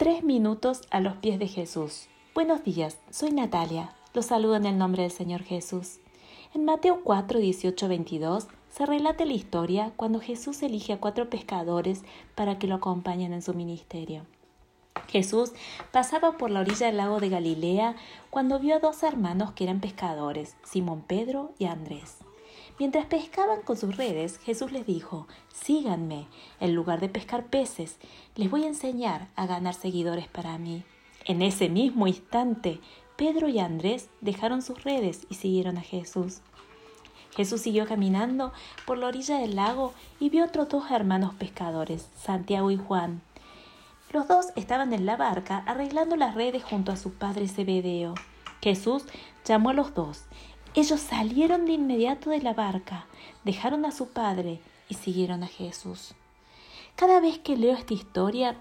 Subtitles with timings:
[0.00, 2.06] tres minutos a los pies de Jesús.
[2.32, 3.94] Buenos días, soy Natalia.
[4.14, 5.98] Los saludo en el nombre del Señor Jesús.
[6.54, 12.02] En Mateo 4, 18, 22 se relata la historia cuando Jesús elige a cuatro pescadores
[12.34, 14.24] para que lo acompañen en su ministerio.
[15.08, 15.52] Jesús
[15.92, 17.94] pasaba por la orilla del lago de Galilea
[18.30, 22.16] cuando vio a dos hermanos que eran pescadores, Simón Pedro y Andrés.
[22.80, 26.28] Mientras pescaban con sus redes, Jesús les dijo, Síganme,
[26.60, 27.98] en lugar de pescar peces,
[28.36, 30.82] les voy a enseñar a ganar seguidores para mí.
[31.26, 32.80] En ese mismo instante,
[33.16, 36.38] Pedro y Andrés dejaron sus redes y siguieron a Jesús.
[37.36, 38.50] Jesús siguió caminando
[38.86, 43.20] por la orilla del lago y vio otros dos hermanos pescadores, Santiago y Juan.
[44.10, 48.14] Los dos estaban en la barca arreglando las redes junto a su padre Zebedeo.
[48.62, 49.04] Jesús
[49.44, 50.24] llamó a los dos
[50.74, 53.06] ellos salieron de inmediato de la barca,
[53.44, 56.14] dejaron a su padre y siguieron a Jesús.
[56.96, 58.56] Cada vez que leo esta historia,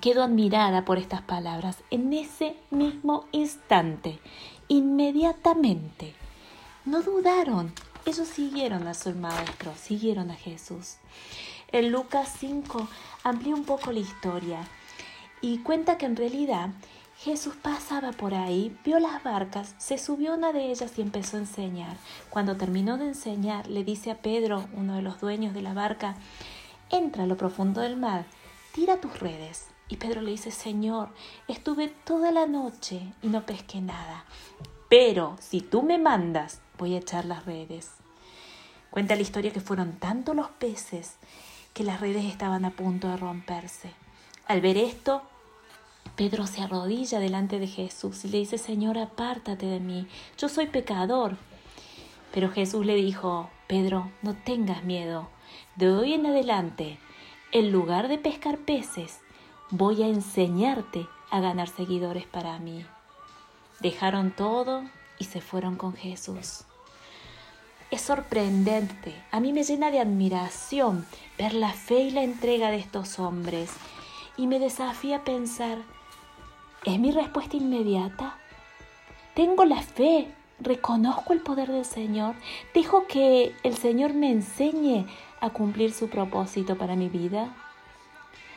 [0.00, 1.78] quedo admirada por estas palabras.
[1.90, 4.18] En ese mismo instante,
[4.68, 6.14] inmediatamente,
[6.84, 7.72] no dudaron.
[8.06, 10.96] Ellos siguieron a su maestro, siguieron a Jesús.
[11.70, 12.88] En Lucas 5
[13.22, 14.66] amplía un poco la historia
[15.40, 16.70] y cuenta que en realidad
[17.22, 21.36] Jesús pasaba por ahí, vio las barcas, se subió a una de ellas y empezó
[21.36, 21.98] a enseñar.
[22.30, 26.14] Cuando terminó de enseñar, le dice a Pedro, uno de los dueños de la barca,
[26.88, 28.24] entra a lo profundo del mar,
[28.72, 29.66] tira tus redes.
[29.88, 31.10] Y Pedro le dice, Señor,
[31.46, 34.24] estuve toda la noche y no pesqué nada,
[34.88, 37.90] pero si tú me mandas, voy a echar las redes.
[38.88, 41.16] Cuenta la historia que fueron tantos los peces
[41.74, 43.92] que las redes estaban a punto de romperse.
[44.46, 45.22] Al ver esto,
[46.16, 50.06] Pedro se arrodilla delante de Jesús y le dice, Señor, apártate de mí,
[50.36, 51.36] yo soy pecador.
[52.32, 55.28] Pero Jesús le dijo, Pedro, no tengas miedo,
[55.76, 56.98] de hoy en adelante,
[57.52, 59.20] en lugar de pescar peces,
[59.70, 62.84] voy a enseñarte a ganar seguidores para mí.
[63.80, 64.82] Dejaron todo
[65.18, 66.64] y se fueron con Jesús.
[67.90, 71.06] Es sorprendente, a mí me llena de admiración
[71.38, 73.70] ver la fe y la entrega de estos hombres
[74.40, 75.76] y me desafía a pensar,
[76.86, 78.38] ¿es mi respuesta inmediata?
[79.34, 80.32] ¿Tengo la fe?
[80.58, 82.34] ¿Reconozco el poder del Señor?
[82.72, 85.04] ¿Dejo que el Señor me enseñe
[85.42, 87.54] a cumplir su propósito para mi vida?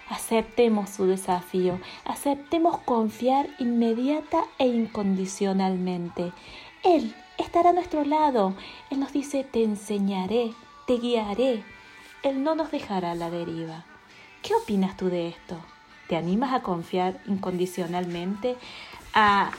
[0.08, 6.32] Aceptemos su desafío, aceptemos confiar inmediata e incondicionalmente.
[6.84, 8.54] Él estará a nuestro lado.
[8.90, 10.54] Él nos dice, te enseñaré,
[10.88, 11.62] te guiaré.
[12.24, 13.84] Él no nos dejará a la deriva.
[14.42, 15.58] ¿Qué opinas tú de esto?
[16.08, 18.58] ¿Te animas a confiar incondicionalmente,
[19.14, 19.52] a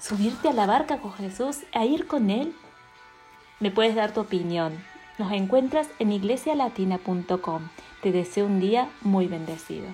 [0.00, 2.54] subirte a la barca con Jesús, a ir con Él?
[3.60, 4.72] Me puedes dar tu opinión.
[5.18, 7.68] Nos encuentras en iglesialatina.com.
[8.02, 9.86] Te deseo un día muy bendecido.